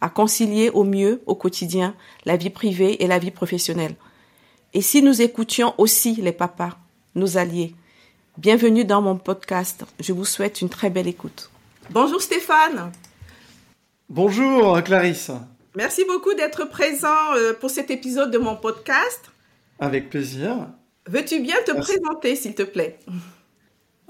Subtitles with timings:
[0.00, 3.94] à concilier au mieux au quotidien la vie privée et la vie professionnelle.
[4.72, 6.76] Et si nous écoutions aussi les papas,
[7.14, 7.74] nos alliés
[8.38, 9.84] Bienvenue dans mon podcast.
[9.98, 11.50] Je vous souhaite une très belle écoute.
[11.90, 12.90] Bonjour Stéphane.
[14.08, 15.30] Bonjour Clarisse.
[15.74, 19.30] Merci beaucoup d'être présent euh, pour cet épisode de mon podcast.
[19.78, 20.68] Avec plaisir.
[21.06, 22.98] Veux-tu bien te présenter, s'il te plaît?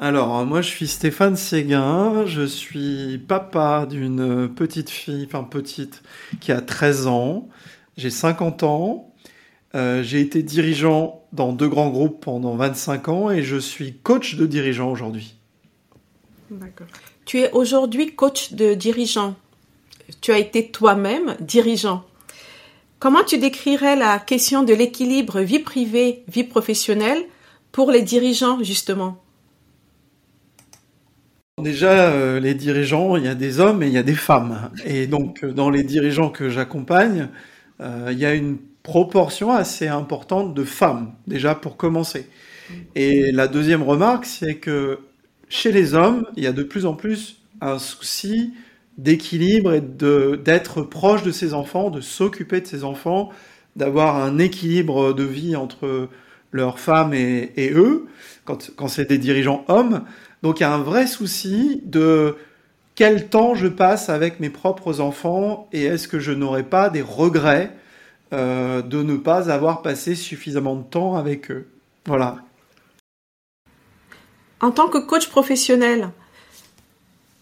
[0.03, 2.25] Alors, moi, je suis Stéphane Séguin.
[2.25, 6.03] Je suis papa d'une petite fille, enfin petite,
[6.41, 7.51] qui a 13 ans.
[7.99, 9.13] J'ai 50 ans.
[9.75, 14.37] Euh, j'ai été dirigeant dans deux grands groupes pendant 25 ans et je suis coach
[14.37, 15.35] de dirigeant aujourd'hui.
[16.51, 16.87] D'accord.
[17.27, 19.37] Tu es aujourd'hui coach de dirigeant.
[20.23, 22.05] Tu as été toi-même dirigeant.
[23.01, 27.23] Comment tu décrirais la question de l'équilibre vie privée, vie professionnelle
[27.71, 29.23] pour les dirigeants, justement?
[31.61, 34.71] Déjà, euh, les dirigeants, il y a des hommes et il y a des femmes.
[34.85, 37.29] Et donc, euh, dans les dirigeants que j'accompagne,
[38.11, 42.27] il y a une proportion assez importante de femmes, déjà pour commencer.
[42.95, 44.99] Et la deuxième remarque, c'est que
[45.49, 48.53] chez les hommes, il y a de plus en plus un souci
[48.99, 53.31] d'équilibre et d'être proche de ses enfants, de s'occuper de ses enfants,
[53.77, 56.09] d'avoir un équilibre de vie entre
[56.53, 58.07] leurs femmes et, eux,
[58.45, 60.05] quand, quand c'est des dirigeants hommes.
[60.43, 62.37] Donc il y a un vrai souci de
[62.95, 67.03] quel temps je passe avec mes propres enfants et est-ce que je n'aurai pas des
[67.03, 67.73] regrets
[68.33, 71.67] euh, de ne pas avoir passé suffisamment de temps avec eux.
[72.07, 72.37] Voilà.
[74.61, 76.11] En tant que coach professionnel,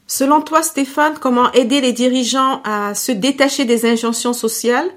[0.06, 4.88] selon toi Stéphane, comment aider les dirigeants à se détacher des injonctions sociales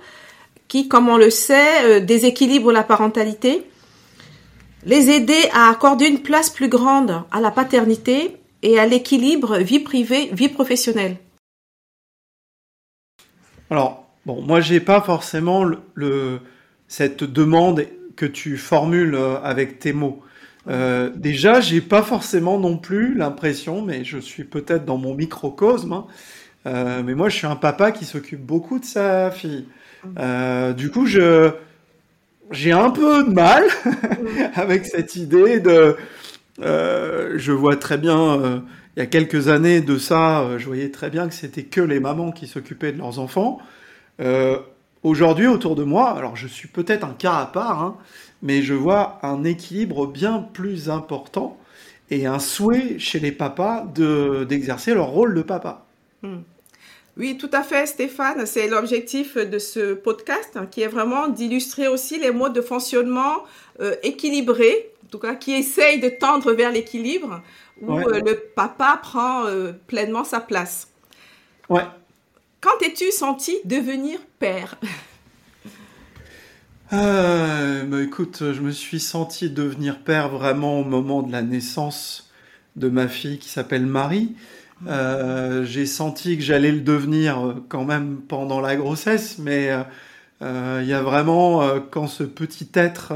[0.69, 3.67] qui, comme on le sait, euh, déséquilibrent la parentalité,
[4.85, 9.79] les aider à accorder une place plus grande à la paternité et à l'équilibre vie
[9.79, 11.17] privée, vie professionnelle
[13.69, 15.63] Alors, Bon, moi, j'ai pas forcément
[15.95, 16.39] le,
[16.87, 20.21] cette demande que tu formules euh, avec tes mots.
[20.67, 25.93] Euh, déjà, j'ai pas forcément non plus l'impression, mais je suis peut-être dans mon microcosme,
[25.93, 26.05] hein,
[26.67, 29.65] euh, mais moi, je suis un papa qui s'occupe beaucoup de sa fille.
[30.19, 31.51] Euh, du coup, je
[32.51, 33.63] j'ai un peu de mal
[34.55, 35.95] avec cette idée de.
[36.61, 38.39] Euh, je vois très bien.
[38.39, 38.59] Euh,
[38.95, 42.01] il y a quelques années de ça, je voyais très bien que c'était que les
[42.01, 43.59] mamans qui s'occupaient de leurs enfants.
[44.19, 44.57] Euh,
[45.01, 47.97] aujourd'hui, autour de moi, alors je suis peut-être un cas à part, hein,
[48.41, 51.57] mais je vois un équilibre bien plus important
[52.09, 53.85] et un souhait chez les papas
[54.47, 55.85] d'exercer leur rôle de papa.
[56.21, 56.39] Hmm.
[57.17, 58.45] Oui, tout à fait, Stéphane.
[58.45, 63.43] C'est l'objectif de ce podcast, hein, qui est vraiment d'illustrer aussi les modes de fonctionnement
[63.81, 67.41] euh, équilibrés, en tout cas qui essayent de tendre vers l'équilibre,
[67.81, 69.45] où euh, le papa prend
[69.87, 70.87] pleinement sa place.
[71.69, 71.83] Ouais.
[72.61, 74.77] Quand t'es-tu senti devenir père?
[76.93, 82.29] Euh, bah, Écoute, je me suis senti devenir père vraiment au moment de la naissance
[82.75, 84.35] de ma fille qui s'appelle Marie.
[84.87, 89.69] Euh, j'ai senti que j'allais le devenir euh, quand même pendant la grossesse, mais
[90.41, 91.61] il y a vraiment
[91.91, 93.13] quand ce petit être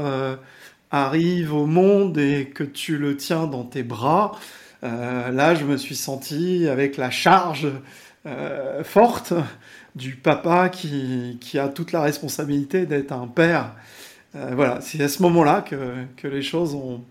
[0.92, 4.38] arrive au monde et que tu le tiens dans tes bras,
[4.82, 7.68] là je me suis senti avec la charge
[8.26, 9.34] euh, forte
[9.94, 13.72] du papa qui, a toute la responsabilité d'être un père.
[14.34, 17.04] Euh, voilà, c'est à ce moment-là que, les choses ont,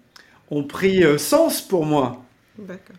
[0.51, 2.21] ont pris euh, sens pour moi.
[2.59, 2.97] D'accord.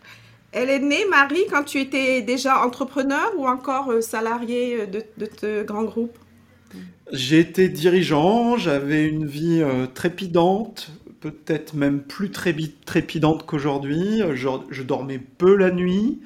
[0.52, 5.62] Elle est née, Marie, quand tu étais déjà entrepreneur ou encore salarié de, de ce
[5.64, 6.16] grand groupe?
[7.12, 9.62] J'étais dirigeant, j'avais une vie
[9.94, 10.90] trépidante,
[11.20, 14.22] peut-être même plus trépidante qu'aujourd'hui.
[14.34, 16.20] Je, je, dormais peu la nuit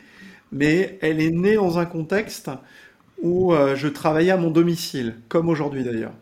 [0.52, 2.50] mais elle est née dans un contexte
[3.22, 6.14] où euh, je travaillais à mon domicile, comme aujourd'hui d'ailleurs.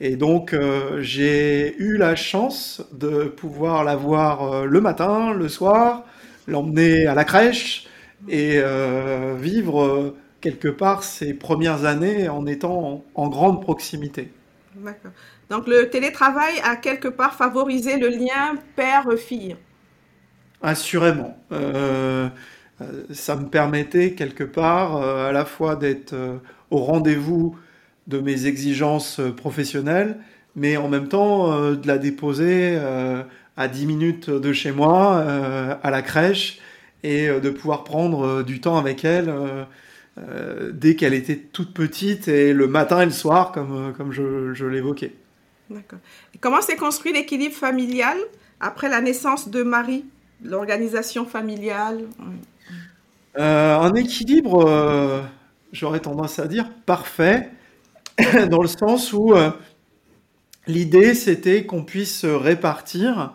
[0.00, 5.48] Et donc euh, j'ai eu la chance de pouvoir la voir euh, le matin, le
[5.48, 6.04] soir,
[6.46, 7.86] l'emmener à la crèche
[8.28, 8.60] et
[9.36, 14.32] vivre quelque part ces premières années en étant en, en grande proximité.
[14.76, 15.12] D'accord.
[15.50, 19.56] Donc le télétravail a quelque part favorisé le lien père-fille.
[20.62, 21.38] Assurément.
[21.52, 22.28] Euh,
[22.80, 26.38] euh, ça me permettait quelque part euh, à la fois d'être euh,
[26.70, 27.56] au rendez-vous
[28.06, 30.18] de mes exigences professionnelles,
[30.54, 32.78] mais en même temps de la déposer
[33.56, 35.18] à 10 minutes de chez moi,
[35.82, 36.58] à la crèche,
[37.02, 39.32] et de pouvoir prendre du temps avec elle
[40.72, 44.66] dès qu'elle était toute petite, et le matin et le soir, comme, comme je, je
[44.66, 45.14] l'évoquais.
[45.70, 45.98] D'accord.
[46.40, 48.16] Comment s'est construit l'équilibre familial
[48.60, 50.04] après la naissance de Marie
[50.44, 52.04] L'organisation familiale?
[53.38, 55.22] Euh, Un équilibre, euh,
[55.72, 57.50] j'aurais tendance à dire, parfait,
[58.50, 59.50] dans le sens où euh,
[60.66, 63.34] l'idée c'était qu'on puisse répartir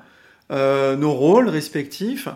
[0.51, 2.27] nos rôles respectifs.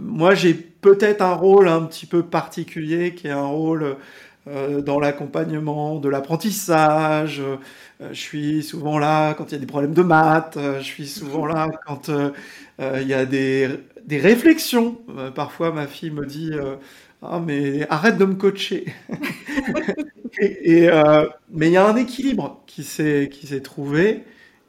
[0.00, 3.96] moi j'ai peut-être un rôle un petit peu particulier qui est un rôle
[4.46, 7.42] dans l'accompagnement de l'apprentissage.
[8.00, 10.58] je suis souvent là quand il y a des problèmes de maths.
[10.78, 12.10] je suis souvent là quand
[12.80, 13.68] euh, il y a des,
[14.04, 14.98] des réflexions.
[15.16, 16.52] Euh, parfois, ma fille me dit
[17.22, 18.86] Ah, mais arrête de me coacher.
[20.40, 20.88] et,
[21.50, 24.24] mais il y a un équilibre qui s'est trouvé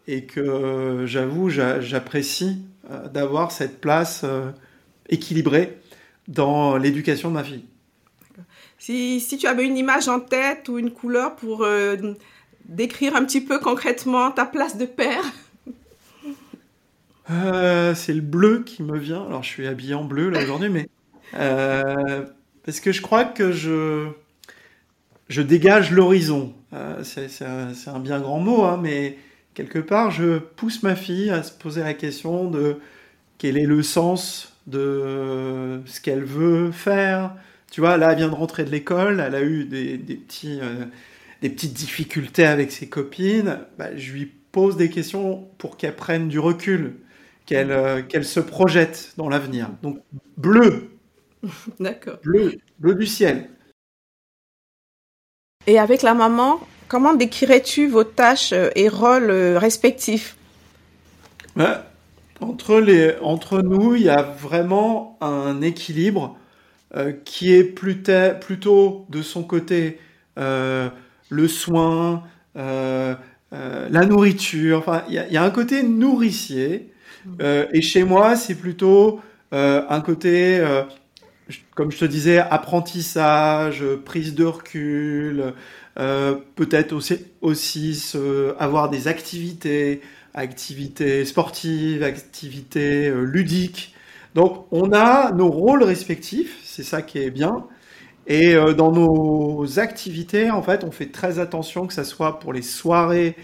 [0.08, 2.62] et que j'avoue, j'apprécie
[3.14, 4.26] d'avoir cette place
[5.10, 5.78] équilibrée
[6.28, 7.66] dans l'éducation de ma fille.
[8.80, 11.68] Si, si, tu avais une image en tête ou une couleur pour
[12.66, 15.24] décrire un petit peu concrètement ta place de père?
[17.30, 19.26] Euh, c'est le bleu qui me vient.
[19.26, 20.88] Alors, je suis habillé en bleu là aujourd'hui, mais
[21.36, 22.26] euh,
[22.64, 24.08] parce que je crois que je
[25.28, 26.54] je dégage l'horizon.
[26.74, 29.18] Euh, c'est un, bien grand mot, hein, mais
[29.58, 32.78] quelque part, je pousse ma fille à se poser la question de
[33.40, 37.36] quel est le sens de ce qu'elle veut faire.
[37.72, 40.60] Tu vois, là, elle vient de rentrer de l'école, elle a eu des, petits,
[41.42, 43.60] des petites difficultés avec ses copines.
[43.80, 46.94] Bah, je lui pose des questions pour qu'elle prenne du recul.
[47.52, 49.70] Euh, qu'elle se projette dans l'avenir.
[49.82, 50.00] Donc
[50.36, 50.92] bleu.
[51.80, 52.18] D'accord.
[52.24, 53.50] Bleu, bleu du ciel.
[55.66, 60.36] Et avec la maman, comment décrirais-tu vos tâches euh, et rôles euh, respectifs?
[62.40, 66.38] Entre, les, entre nous, il y a vraiment un équilibre
[67.26, 70.00] qui est plutôt de son côté
[70.36, 70.92] le
[71.48, 72.24] soin,
[72.56, 73.18] la
[74.06, 74.78] nourriture.
[74.78, 76.92] Enfin, il y, a un côté nourricier
[77.42, 79.22] euh, et chez moi, c'est plutôt
[79.54, 80.84] euh, un côté, euh,
[81.76, 85.54] comme je te disais, apprentissage, prise de recul,
[85.98, 86.94] peut-être
[87.42, 88.14] aussi,
[88.60, 90.02] avoir des activités,
[90.34, 93.96] activités sportives, activités ludiques.
[94.36, 97.66] Donc, on a nos rôles respectifs, c'est ça qui est bien.
[98.28, 102.62] Et dans nos activités, en fait, on fait très attention que ça soit pour les
[102.62, 103.36] soirées,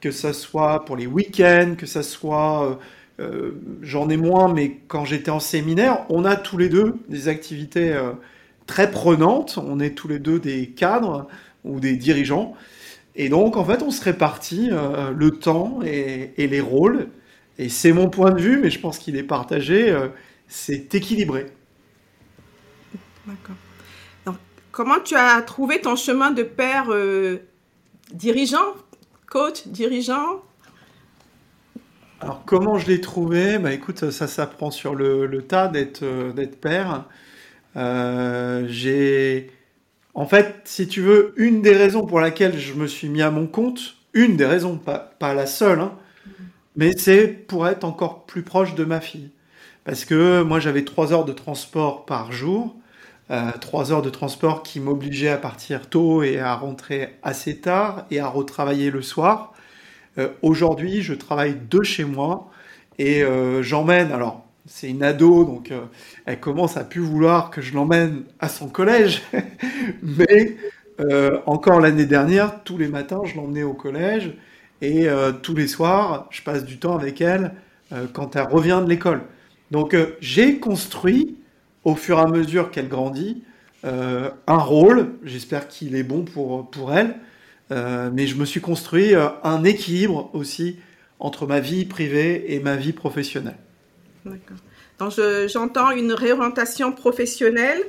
[0.00, 2.78] que ça soit pour les week-ends, que ça soit
[3.18, 7.28] euh, j'en ai moins, mais quand j'étais en séminaire, on a tous les deux des
[7.28, 8.12] activités euh,
[8.66, 9.58] très prenantes.
[9.58, 11.26] On est tous les deux des cadres
[11.66, 12.54] ou des dirigeants.
[13.14, 17.08] Et donc, en fait, on se répartit euh, le temps et, les rôles.
[17.58, 19.96] Et c'est mon point de vue, mais je pense qu'il est partagé.
[20.48, 21.46] c'est équilibré.
[23.26, 23.56] D'accord.
[24.26, 24.36] Donc,
[24.72, 26.88] comment tu as trouvé ton chemin de père
[28.12, 28.74] dirigeant,
[29.26, 30.42] coach, dirigeant?
[32.20, 33.58] Alors comment je l'ai trouvé?
[33.58, 37.04] Bah écoute, ça s'apprend sur le, tas d'être euh, d'être père.
[37.76, 39.50] Euh, j'ai,
[40.16, 43.30] en fait, si tu veux, une des raisons pour laquelle je me suis mis à
[43.30, 45.92] mon compte, une des raisons, pas, la seule, hein,
[46.74, 49.28] mais c'est pour être encore plus proche de ma fille.
[49.84, 52.74] Parce que moi j'avais trois heures de transport par jour,
[53.30, 58.06] euh, trois heures de transport qui m'obligeaient à partir tôt et à rentrer assez tard
[58.10, 59.52] et à retravailler le soir.
[60.16, 62.50] Euh, aujourd'hui, je travaille de chez moi
[62.98, 65.82] et euh, j'emmène, alors c'est une ado, donc euh,
[66.24, 69.22] elle commence à plus vouloir que je l'emmène à son collège,
[70.02, 70.56] mais
[71.44, 74.32] encore l'année dernière, tous les matins, je l'emmenais au collège
[74.80, 75.08] et
[75.42, 77.52] tous les soirs, je passe du temps avec elle
[78.14, 79.20] quand elle revient de l'école.
[79.70, 81.36] Donc j'ai construit,
[81.84, 83.42] au fur et à mesure qu'elle grandit,
[83.84, 87.16] un rôle, j'espère qu'il est bon pour, elle,
[87.72, 90.78] euh, mais je me suis construit euh, un équilibre aussi
[91.18, 93.56] entre ma vie privée et ma vie professionnelle.
[94.98, 95.12] Donc
[95.48, 97.82] j'entends une réorientation professionnelle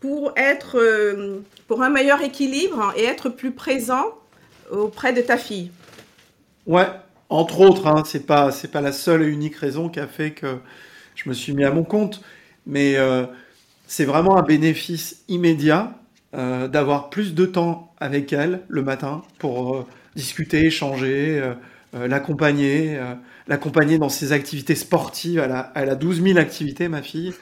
[0.00, 4.18] pour être euh, pour un meilleur équilibre et être plus présent
[4.70, 5.70] auprès de ta fille.
[6.66, 6.86] Ouais,
[7.28, 10.32] entre autres, hein, c'est pas c'est pas la seule et unique raison qui a fait
[10.32, 10.56] que
[11.14, 12.22] je me suis mis à mon compte,
[12.66, 12.96] mais
[13.86, 15.92] c'est vraiment un bénéfice immédiat
[16.34, 19.86] euh, d'avoir plus de temps avec elle le matin pour euh,
[20.16, 21.52] discuter, échanger, euh,
[21.92, 22.98] l'accompagner,
[23.48, 25.38] l'accompagner dans ses activités sportives.
[25.38, 27.34] Elle a, elle a 12 000 activités, ma fille.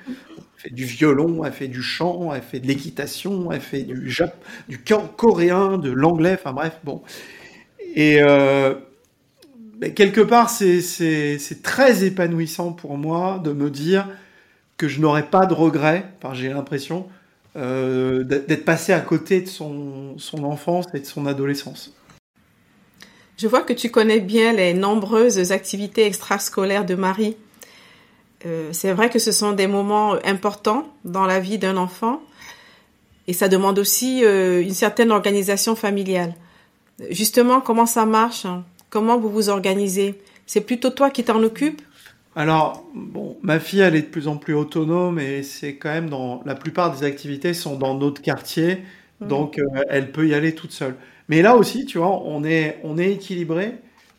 [0.57, 4.35] fait du violon, elle fait du chant, elle fait de l'équitation, elle fait du, Jap
[4.69, 4.83] du
[5.17, 7.03] coréen, de l'anglais, enfin bref, bon.
[7.95, 8.75] Et euh,
[9.95, 14.09] quelque part, c'est très épanouissant pour moi de me dire
[14.77, 17.07] que je n'aurais pas de regrets, j'ai l'impression,
[17.57, 21.93] euh, d'être passé à côté de son, son enfance et de son adolescence.
[23.41, 27.39] Je vois que tu connais bien les nombreuses activités extrascolaires de Marie.
[28.45, 32.21] Euh, c'est vrai que ce sont des moments importants dans la vie d'un enfant
[33.27, 36.35] et ça demande aussi euh, une certaine organisation familiale.
[37.09, 38.63] Justement, comment ça marche hein?
[38.91, 40.21] Comment vous vous organisez?
[40.45, 41.81] C'est plutôt toi qui t'en occupes?
[42.37, 42.85] Alors,
[43.43, 46.55] ma fille, elle est de plus en plus autonome et c'est quand même dans la
[46.55, 48.83] plupart des activités sont dans notre quartier,
[49.21, 49.29] mmh.
[49.29, 50.95] donc euh, elle peut y aller toute seule.
[51.29, 53.75] Mais là aussi, tu vois, on est, on est équilibré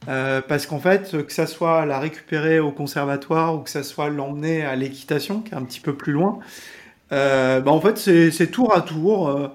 [0.08, 4.10] euh, parce qu'en fait, que ça soit la récupérer au conservatoire ou que ça soit
[4.10, 6.40] l'emmener à l'équitation, qui est un petit peu plus loin,
[7.12, 9.52] euh, bah en fait, c'est tour à tour.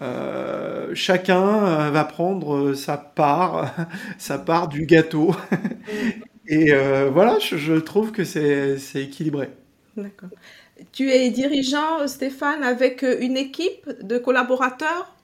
[0.00, 3.74] Euh, chacun va prendre sa part,
[4.18, 5.34] sa part du gâteau.
[6.46, 6.72] Et
[7.12, 9.50] voilà, je, je, trouve que c'est équilibré.
[9.96, 10.30] D'accord.
[10.92, 15.14] Tu es dirigeant, Stéphane, avec une équipe de collaborateurs?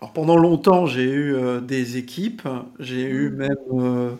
[0.00, 2.46] Alors pendant longtemps, j'ai eu euh, des équipes.
[2.78, 3.36] J'ai eu mmh.
[3.36, 4.10] même, euh,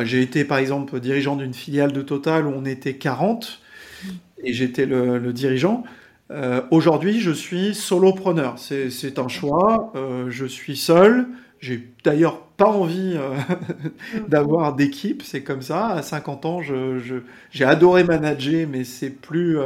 [0.00, 3.60] j'ai été par exemple dirigeant d'une filiale de Total où on était 40
[4.04, 4.08] mmh.
[4.44, 5.84] et j'étais le, dirigeant.
[6.32, 8.58] Euh, aujourd'hui, je suis solopreneur.
[8.58, 9.92] C'est un choix.
[10.28, 11.28] je suis seul.
[11.60, 14.18] J'ai d'ailleurs pas envie mmh.
[14.28, 15.22] d'avoir d'équipe.
[15.22, 15.88] C'est comme ça.
[15.88, 19.58] À 50 ans, j'ai adoré manager, mais c'est plus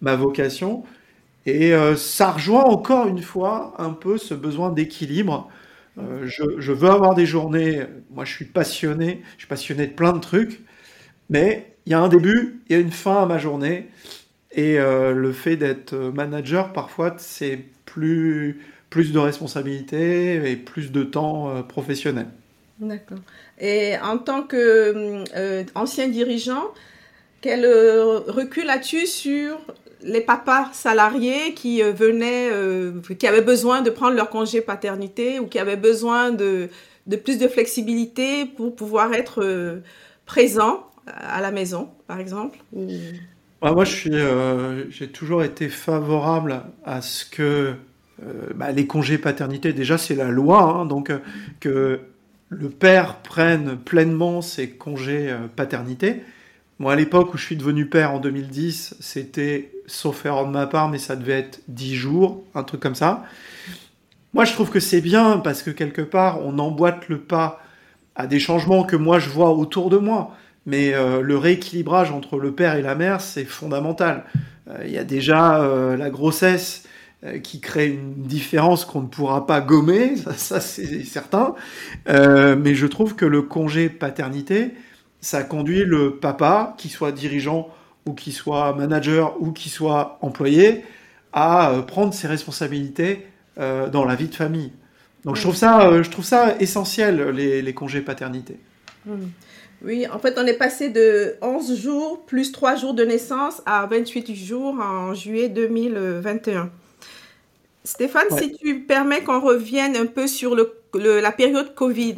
[0.00, 0.84] ma vocation.
[1.48, 5.48] Et euh, ça rejoint encore une fois un peu ce besoin d'équilibre.
[5.98, 10.12] Euh, je, veux avoir des journées, moi je suis passionné, je suis passionné de plein
[10.12, 10.60] de trucs,
[11.30, 13.88] mais il y a un début, il y a une fin à ma journée,
[14.52, 21.02] et euh, le fait d'être manager, parfois, c'est plus, plus de responsabilités et plus de
[21.02, 22.26] temps professionnel.
[22.78, 23.18] D'accord.
[23.58, 26.72] Et en tant qu'ancien dirigeant,
[27.40, 29.58] quel recul as-tu sur
[30.02, 35.40] les papas salariés qui euh, venaient, euh, qui avaient besoin de prendre leur congé paternité
[35.40, 36.68] ou qui avaient besoin de,
[37.06, 39.80] de plus de flexibilité pour pouvoir être euh,
[40.26, 42.58] présents à la maison, par exemple
[43.62, 47.72] Moi, je suis, j'ai toujours été favorable à ce que
[48.54, 51.12] bah, les congés paternité, déjà, c'est la loi, hein, donc
[51.60, 52.00] que
[52.48, 56.22] le père prenne pleinement ses congés paternité.
[56.78, 60.66] Moi, à l'époque où je suis devenu père en 2010, c'était, sauf erreur de ma
[60.66, 63.24] part, mais ça devait être 10 jours, un truc comme ça.
[64.32, 67.60] Moi, je trouve que c'est bien parce que quelque part, on emboîte le pas
[68.14, 70.36] à des changements que moi je vois autour de moi.
[70.66, 74.24] Mais euh, le rééquilibrage entre le père et la mère, c'est fondamental.
[74.68, 76.84] Euh, il y a déjà euh, la grossesse
[77.42, 81.54] qui crée une différence qu'on ne pourra pas gommer, ça, ça c'est certain.
[82.06, 84.72] mais je trouve que le congé paternité,
[85.20, 87.68] ça conduit le papa, qu'il soit dirigeant
[88.06, 90.84] ou qu'il soit manager ou qu'il soit employé,
[91.32, 93.26] à euh, prendre ses responsabilités
[93.58, 94.72] euh, dans la vie de famille.
[95.24, 98.58] Donc je, trouve ça, euh, je trouve ça essentiel, les, congés paternité.
[99.04, 99.12] Mmh.
[99.84, 103.86] Oui, en fait, on est passé de 11 jours plus 3 jours de naissance à
[103.86, 106.70] 28 jours en juillet 2021.
[107.88, 112.16] Stéphane, si tu permets qu'on revienne un peu sur le, la période Covid.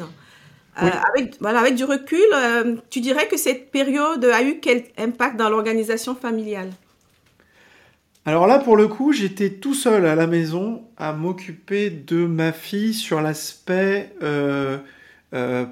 [0.83, 4.83] Euh, avec, voilà, avec du recul, euh, tu dirais que cette période a eu quel
[4.99, 6.71] impact dans l'organisation familiale?
[8.27, 12.51] Alors là, pour le coup, j'étais tout seul à la maison à m'occuper de ma
[12.51, 14.79] fille sur l'aspect euh,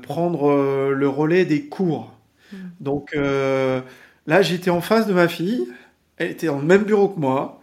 [0.03, 2.15] prendre le relais des cours.
[2.53, 2.57] Hmm.
[2.79, 5.67] Donc là, j'étais en face de ma fille,
[6.19, 7.61] elle était dans le même bureau que moi.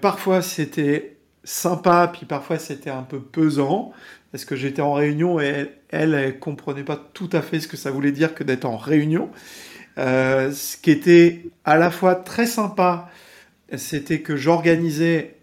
[0.00, 1.13] parfois, c'était
[1.44, 3.92] sympa, puis parfois, c'était un peu pesant
[4.34, 7.76] parce que j'étais en réunion et elle, elle, comprenait pas tout à fait ce que
[7.76, 9.30] ça voulait dire que d'être en réunion.
[9.96, 13.08] Euh, ce qui était à la fois très sympa,
[13.76, 15.36] c'était que j'organisais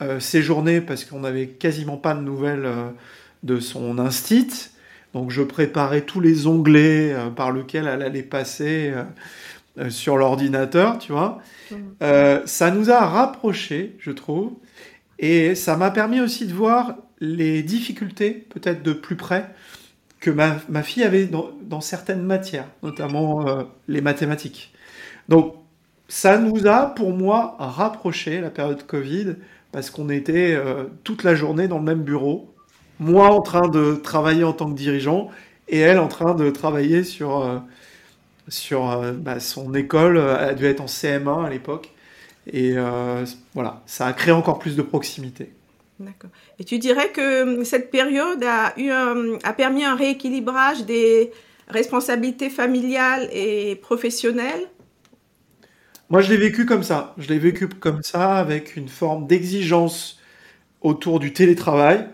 [0.00, 2.88] euh, ses journées parce qu'on n'avait quasiment pas de nouvelles euh,
[3.42, 4.70] de son instit.
[5.12, 8.92] Donc je préparais tous les onglets par lesquels elle allait passer
[9.88, 11.40] sur l'ordinateur, tu vois.
[11.70, 11.76] Mmh.
[12.44, 14.52] ça nous a rapprochés, je trouve.
[15.18, 19.50] Et ça m'a permis aussi de voir les difficultés, peut-être de plus près,
[20.20, 24.72] que ma, fille avait dans, dans, certaines matières, notamment euh, les mathématiques.
[25.28, 25.54] Donc,
[26.08, 29.36] ça nous a, pour moi, rapproché la période Covid,
[29.70, 32.52] parce qu'on était euh, toute la journée dans le même bureau,
[32.98, 35.28] moi en train de travailler en tant que dirigeant,
[35.68, 37.58] et elle en train de travailler sur, euh,
[38.48, 41.92] sur bah, son école, elle devait être en CM1 à l'époque,
[42.52, 42.74] Et
[43.54, 45.52] voilà, ça a créé encore plus de proximité.
[46.00, 46.30] D'accord.
[46.60, 51.32] Et tu dirais que cette période a, eu a permis un rééquilibrage des
[51.68, 54.62] responsabilités familiales et professionnelles?
[56.10, 57.14] Moi, je l'ai vécu comme ça.
[57.18, 60.20] Je l'ai vécu comme ça, avec une forme d'exigence
[60.80, 62.08] autour du télétravail.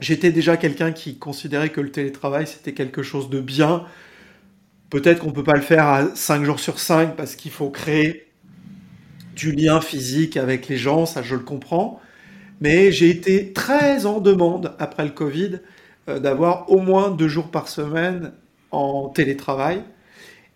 [0.00, 3.84] J'étais déjà quelqu'un qui considérait que le télétravail, c'était quelque chose de bien.
[4.88, 7.70] Peut-être qu'on ne peut pas le faire à 5 jours sur 5 parce qu'il faut
[7.70, 8.26] créer
[9.40, 11.98] du lien physique avec les gens, ça je le comprends.
[12.60, 15.60] Mais j'ai été très en demande après le Covid
[16.08, 18.32] euh, d'avoir au moins deux jours par semaine
[18.70, 19.82] en télétravail.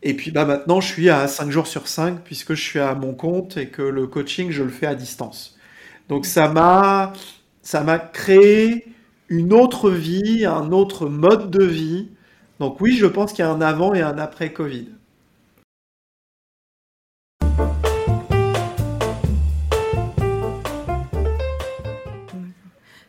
[0.02, 2.94] Et puis bah, maintenant, je suis à 5 jours sur 5 puisque je suis à
[2.94, 5.56] mon compte et que le coaching, je le fais à distance.
[6.10, 7.14] Donc ça m'a,
[7.62, 8.84] ça m'a créé
[9.30, 12.10] une autre vie, un autre mode de vie.
[12.60, 14.88] Donc oui, je pense qu'il y a un avant et un après Covid.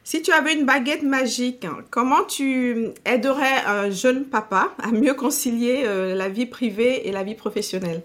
[0.07, 5.81] Si tu avais une baguette magique, comment tu aiderais un jeune papa à mieux concilier
[5.87, 8.03] euh, la vie privée et la vie professionnelle?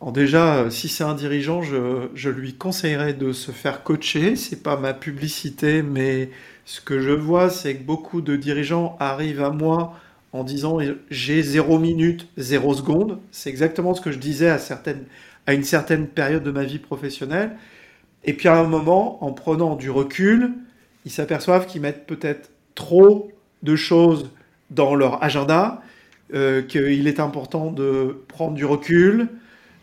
[0.00, 4.36] Alors déjà, euh, si c'est un dirigeant, je, lui conseillerais de se faire coacher.
[4.36, 6.30] C'est pas ma publicité, mais
[6.64, 9.98] ce que je vois, c'est que beaucoup de dirigeants arrivent à moi
[10.32, 10.78] en disant
[11.10, 13.18] j'ai zéro minute, zéro seconde.
[13.32, 17.56] C'est exactement ce que je disais à une certaine période de ma vie professionnelle.
[18.28, 20.50] Et puis à un moment, en prenant du recul,
[21.06, 23.32] ils s'aperçoivent qu'ils mettent peut-être trop
[23.62, 24.30] de choses
[24.68, 25.80] dans leur agenda,
[26.34, 29.28] euh, qu'il est important de prendre du recul,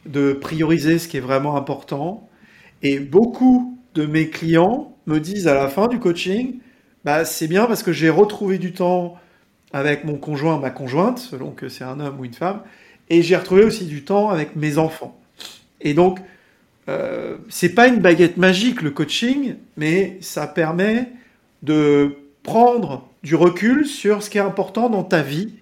[0.06, 2.30] de prioriser ce qui est vraiment important.
[2.84, 6.60] Et beaucoup de mes clients me disent à la fin du coaching,
[7.04, 9.18] bah, c'est bien parce que j'ai retrouvé du temps
[9.74, 12.62] avec mon conjoint, ma conjointe, selon que c'est un homme ou une femme,
[13.10, 15.20] et j'ai retrouvé aussi du temps avec mes enfants.
[15.82, 16.20] Et donc,
[16.88, 21.10] euh, c'est pas une baguette magique le coaching, mais ça permet
[21.64, 25.54] de prendre du recul sur ce qui est important dans ta vie.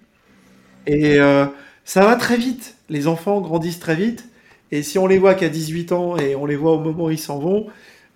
[0.85, 1.45] Et euh,
[1.85, 2.75] ça va très vite.
[2.89, 4.27] Les enfants grandissent très vite.
[4.71, 7.11] Et si on les voit qu'à 18 ans et on les voit au moment où
[7.11, 7.67] ils s'en vont,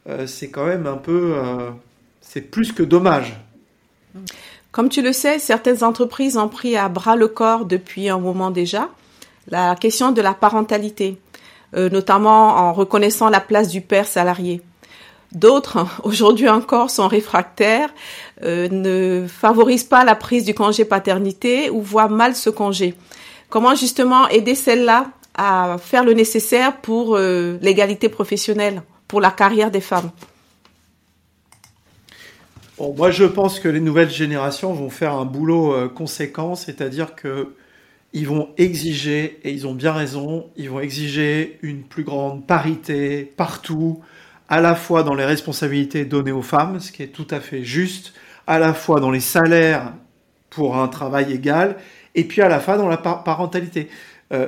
[0.10, 1.36] euh, c'est quand même un peu,
[2.20, 3.39] c'est plus que dommage.
[4.72, 8.52] Comme tu le sais, certaines entreprises ont pris à bras le corps depuis un moment
[8.52, 8.89] déjà
[9.50, 11.17] la question de la parentalité,
[11.75, 14.62] euh, notamment en reconnaissant la place du père salarié.
[15.32, 17.89] D'autres, aujourd'hui encore, sont réfractaires,
[18.43, 22.95] ne favorisent pas la prise du congé paternité ou voient mal ce congé.
[23.49, 29.71] Comment justement aider celles-là à faire le nécessaire pour euh, l'égalité professionnelle, pour la carrière
[29.71, 30.12] des femmes?
[32.80, 37.53] Moi, je pense que les nouvelles générations vont faire un boulot euh, conséquent, c'est-à-dire que
[38.13, 43.32] ils vont exiger, et ils ont bien raison, ils vont exiger une plus grande parité
[43.38, 44.02] partout,
[44.50, 47.63] à la fois dans les responsabilités données aux femmes, ce qui est tout à fait
[47.63, 48.13] juste,
[48.48, 49.93] à la fois dans les salaires
[50.50, 51.76] pour un travail égal,
[52.15, 53.89] et puis à la fois dans la parentalité.
[54.34, 54.48] Euh,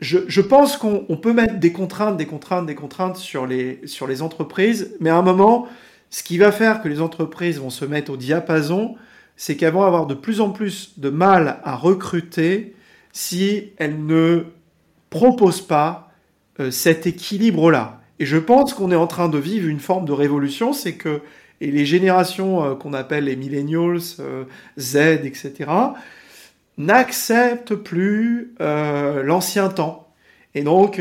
[0.00, 4.22] je, pense qu'on peut mettre des contraintes, des contraintes, des contraintes sur les, sur les
[4.22, 5.68] entreprises, mais à un moment,
[6.08, 8.96] ce qui va faire que les entreprises vont se mettre au diapason,
[9.36, 12.74] c'est qu'elles vont avoir de plus en plus de mal à recruter
[13.12, 14.44] si elles ne
[15.10, 16.12] proposent pas
[16.60, 18.00] euh, cet équilibre-là.
[18.18, 21.20] Et je pense qu'on est en train de vivre une forme de révolution, c'est que
[21.62, 24.44] et les générations euh, qu'on appelle les millennials, euh,
[24.78, 25.70] Z, etc.,
[26.78, 30.14] n'accepte plus l'ancien temps.
[30.54, 30.98] Et donc,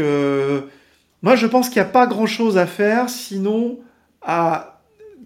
[1.22, 3.80] moi, je pense qu'il n'y a pas grand-chose à faire, sinon
[4.22, 4.82] à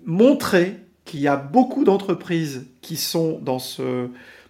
[0.05, 4.09] montrer qu'il y a beaucoup d'entreprises qui sont dans, ce,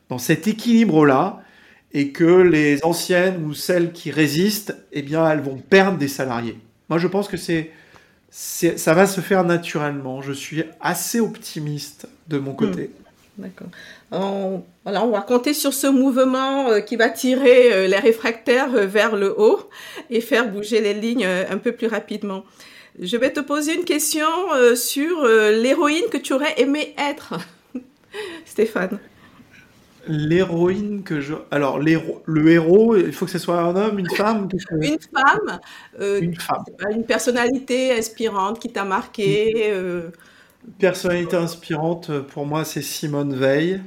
[0.09, 1.41] dans cet équilibre-là,
[1.93, 6.57] et que les anciennes ou celles qui résistent, eh bien, elles vont perdre des salariés.
[6.89, 7.71] Moi, je pense que c'est,
[8.29, 10.21] ça va se faire naturellement.
[10.21, 12.83] Je suis assez optimiste de mon côté.
[12.83, 13.03] Hmm.
[13.37, 13.67] D'accord.
[14.11, 18.69] On, voilà, on va compter sur ce mouvement euh, qui va tirer euh, les réfractaires
[18.75, 19.69] euh, vers le haut
[20.11, 22.43] et faire bouger les lignes un peu plus rapidement.
[22.99, 24.27] Je vais te poser une question
[24.75, 27.39] sur l'héroïne que tu aurais aimé être,
[28.45, 28.99] Stéphane.
[30.07, 31.33] L'héroïne que je.
[31.51, 34.49] Alors, le héros, il faut que ce soit un homme, une femme
[34.81, 35.59] Une femme.
[35.99, 36.65] une femme.
[36.91, 39.73] Une personnalité inspirante qui t'a marqué.
[40.79, 43.81] Personnalité inspirante, pour moi, c'est Simone Veil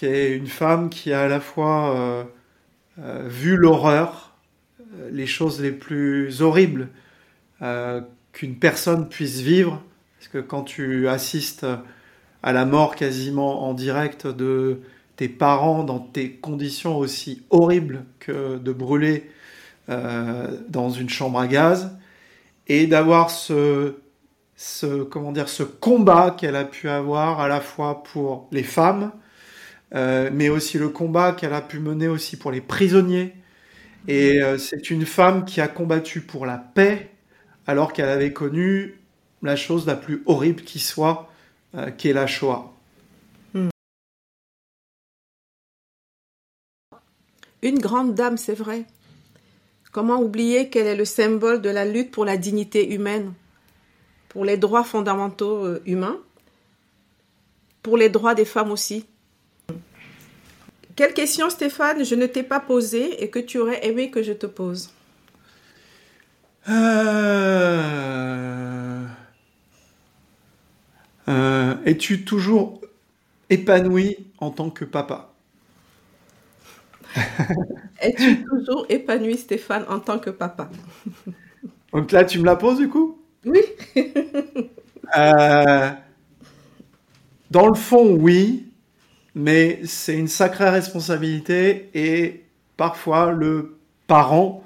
[0.00, 2.24] qui est une femme qui a à la fois euh,
[3.00, 4.32] euh, vu l'horreur,
[4.80, 6.88] euh, les choses les plus horribles
[8.32, 9.82] qu'une personne puisse vivre,
[10.18, 11.66] parce que quand tu assistes
[12.42, 14.80] à la mort quasiment en direct de
[15.20, 19.30] tes parents dans des conditions aussi horribles que de brûler
[19.88, 21.98] dans une chambre à gaz
[22.68, 23.94] et d'avoir ce,
[25.10, 29.12] comment dire, ce combat qu'elle a pu avoir à la fois pour les femmes,
[29.92, 33.34] mais aussi le combat qu'elle a pu mener aussi pour les prisonniers.
[34.08, 37.10] Et c'est une femme qui a combattu pour la paix
[37.66, 39.00] alors qu'elle avait connu
[39.42, 41.30] la chose la plus horrible qui soit,
[41.74, 42.74] euh, qui est la Shoah.
[47.62, 48.86] Une grande dame, c'est vrai.
[49.92, 53.32] Comment oublier qu'elle est le symbole de la lutte pour la dignité humaine,
[54.28, 56.18] pour les droits fondamentaux euh, humains,
[57.82, 59.06] pour les droits des femmes aussi?
[60.96, 64.32] Quelle question, Stéphane, je ne t'ai pas posée et que tu aurais aimé que je
[64.32, 64.90] te pose
[66.68, 67.80] euh...
[71.28, 72.80] Euh, es-tu toujours
[73.48, 75.29] épanoui en tant que papa?
[78.00, 80.70] Es-tu toujours épanoui, Stéphane, en tant que papa?
[81.92, 83.18] Donc là, tu me la poses du coup?
[83.44, 83.60] Oui.
[85.18, 85.90] Euh,
[87.50, 88.68] dans le fond, oui,
[89.34, 92.44] mais c'est une sacrée responsabilité et
[92.76, 94.62] parfois le parent,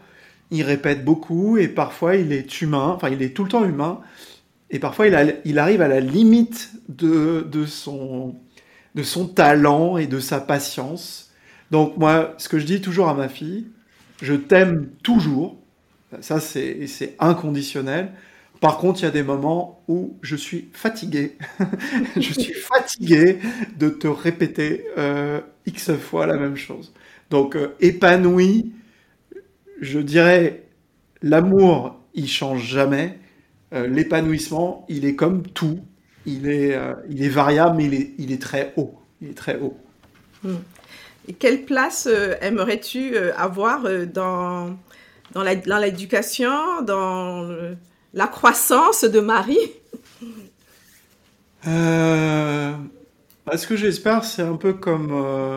[0.50, 4.02] il répète beaucoup et parfois il est humain, enfin il est tout le temps humain
[4.74, 8.35] et parfois, il, arrive à la limite de, son,
[8.96, 11.30] de son talent et de sa patience.
[11.70, 13.66] Donc moi, ce que je dis toujours à ma fille,
[14.22, 15.57] je t'aime toujours.
[16.20, 18.12] Ça, c'est inconditionnel.
[18.61, 21.37] Par contre, il y a des moments où je suis fatigué.
[22.16, 23.38] je suis fatigué
[23.77, 26.94] de te répéter euh, X fois la même chose.
[27.31, 28.72] Donc, euh, épanoui,
[29.81, 30.62] je dirais,
[31.20, 33.18] l'amour, il change jamais.
[33.74, 35.81] Euh, l'épanouissement, il est comme tout.
[36.24, 36.79] Il est,
[37.11, 38.94] il est variable, mais il est, il est très haut.
[39.20, 39.77] Il est très haut.
[40.42, 40.55] Hmm.
[41.38, 43.82] Quelle place euh, aimerais-tu avoir
[44.12, 44.76] dans,
[45.32, 47.48] dans l'éducation, dans,
[48.12, 49.72] la croissance de Marie?
[51.64, 55.12] Bah, Ce que j'espère, c'est un peu comme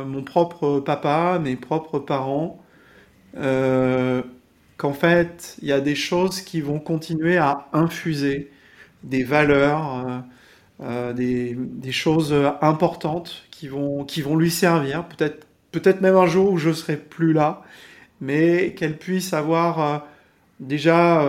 [0.06, 2.62] mon propre papa, mes propres parents
[4.78, 8.52] qu'en fait, il y a des choses qui vont continuer à infuser
[9.04, 10.06] des valeurs,
[10.82, 15.08] euh, euh, des, choses importantes qui vont, qui vont lui servir.
[15.08, 15.47] Peut-être
[15.80, 17.64] peut-être même un jour où je serai plus là,
[18.22, 19.98] mais qu'elle puisse avoir euh,
[20.60, 21.24] déjà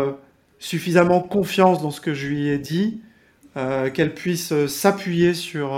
[0.59, 3.01] suffisamment confiance dans ce que je lui ai dit,
[3.93, 5.73] qu'elle puisse s'appuyer sur,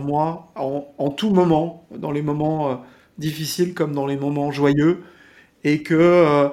[0.00, 2.84] moi en, en, tout moment, dans les moments
[3.18, 5.02] difficiles comme dans les moments joyeux,
[5.64, 6.48] et que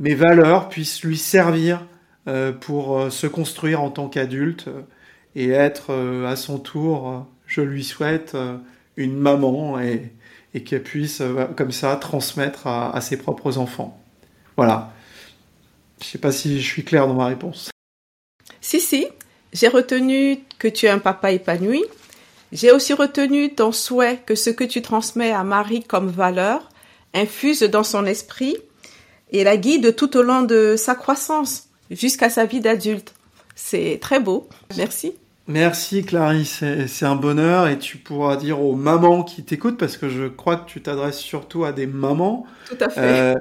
[0.00, 1.86] mes valeurs puissent lui servir
[2.26, 4.82] euh, pour euh, se construire en tant qu'adulte euh,
[5.36, 5.92] et être
[6.26, 8.36] à son tour, je lui souhaite,
[8.96, 10.10] une maman et,
[10.52, 11.22] qu'elle puisse
[11.56, 14.00] comme ça transmettre à, ses propres enfants.
[14.56, 14.92] Voilà.
[16.00, 17.70] Je ne sais pas si je suis clair dans ma réponse.
[18.60, 19.06] Si, si,
[19.52, 21.84] j'ai retenu que tu es un papa épanoui.
[22.52, 26.68] J'ai aussi retenu ton souhait que ce que tu transmets à Marie comme valeur
[27.14, 28.56] infuse dans son esprit
[29.30, 33.14] et la guide tout au long de sa croissance jusqu'à sa vie d'adulte.
[33.54, 34.48] C'est très beau.
[34.76, 35.14] Merci.
[35.50, 40.08] Merci Clarisse, c'est un bonheur et tu pourras dire aux mamans qui t'écoutent parce que
[40.08, 42.46] je crois que tu t'adresses surtout à des mamans.
[42.68, 43.00] Tout à fait.
[43.00, 43.34] Euh,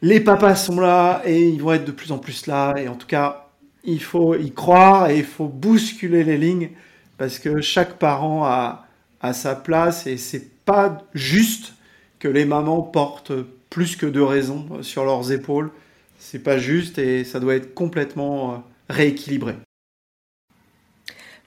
[0.00, 2.94] les papas sont là et ils vont être de plus en plus là et en
[2.94, 3.48] tout cas
[3.84, 6.70] il faut y croire et il faut bousculer les lignes
[7.18, 8.86] parce que chaque parent a,
[9.20, 11.74] a sa place et c'est pas juste
[12.20, 13.34] que les mamans portent
[13.68, 15.70] plus que de raisons sur leurs épaules.
[16.18, 18.56] C'est pas juste et ça doit être complètement euh,
[18.88, 19.56] rééquilibré.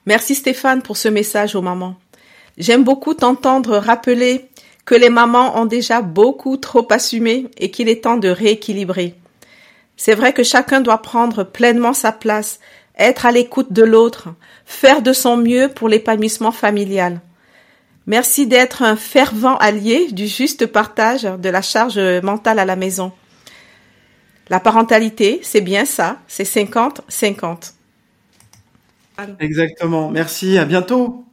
[0.08, 1.94] Merci Stéphane pour ce message aux mamans.
[2.56, 4.48] J'aime beaucoup t'entendre rappeler
[4.86, 9.16] que les mamans ont déjà beaucoup trop assumé et qu'il est temps de rééquilibrer.
[9.98, 12.58] C'est vrai que chacun doit prendre pleinement sa place,
[12.98, 14.30] être à l'écoute de l'autre,
[14.64, 17.20] faire de son mieux pour l'épanouissement familial.
[18.06, 23.12] Merci d'être un fervent allié du juste partage de la charge mentale à la maison.
[24.48, 27.72] La parentalité, c'est bien ça, c'est 50-50.
[29.40, 30.10] Exactement.
[30.10, 31.24] Merci, à bientôt.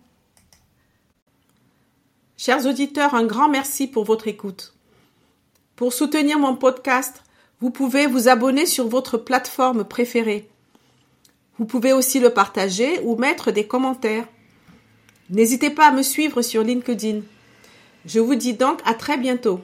[2.38, 4.74] Chers auditeurs, un grand merci pour votre écoute.
[5.76, 7.24] Pour soutenir mon podcast,
[7.60, 10.50] vous pouvez vous abonner sur votre plateforme préférée.
[11.58, 14.28] Vous pouvez aussi le partager ou mettre des commentaires.
[15.30, 17.22] N'hésitez pas à me suivre sur LinkedIn.
[18.06, 19.62] Je vous dis donc à très bientôt.